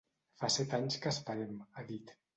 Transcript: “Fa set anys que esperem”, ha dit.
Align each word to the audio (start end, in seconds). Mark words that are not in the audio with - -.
“Fa 0.43 0.49
set 0.55 0.73
anys 0.77 0.97
que 1.03 1.13
esperem”, 1.13 1.55
ha 1.77 1.89
dit. 1.93 2.17